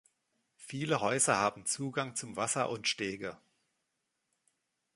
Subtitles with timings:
[0.57, 3.37] Viele Häuser haben Zugang zum Wasser und Stege.